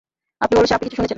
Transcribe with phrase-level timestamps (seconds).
[0.43, 1.09] আপনি বলেছেন, আপনি কিছু শুনেছেন!